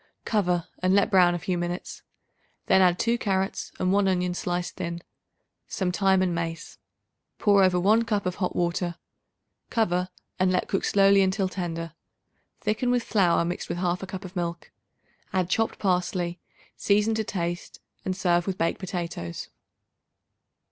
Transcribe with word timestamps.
Cover 0.25 0.67
and 0.79 0.95
let 0.95 1.11
brown 1.11 1.35
a 1.35 1.37
few 1.37 1.59
minutes; 1.59 2.01
then 2.65 2.81
add 2.81 2.97
2 2.97 3.19
carrots 3.19 3.71
and 3.77 3.93
1 3.93 4.07
onion 4.07 4.33
sliced 4.33 4.77
thin, 4.77 5.03
some 5.67 5.91
thyme 5.91 6.23
and 6.23 6.33
mace; 6.33 6.79
pour 7.37 7.63
over 7.63 7.79
1 7.79 8.01
cup 8.05 8.25
of 8.25 8.37
hot 8.37 8.55
water. 8.55 8.95
Cover 9.69 10.09
and 10.39 10.51
let 10.51 10.67
cook 10.67 10.85
slowly 10.85 11.21
until 11.21 11.47
tender. 11.47 11.93
Thicken 12.61 12.89
with 12.89 13.03
flour 13.03 13.45
mixed 13.45 13.69
with 13.69 13.77
1/2 13.77 14.07
cup 14.07 14.25
of 14.25 14.35
milk. 14.35 14.71
Add 15.33 15.51
chopped 15.51 15.77
parsley; 15.77 16.39
season 16.75 17.13
to 17.13 17.23
taste 17.23 17.79
and 18.03 18.17
serve 18.17 18.47
with 18.47 18.57
baked 18.57 18.79
potatoes. 18.79 19.49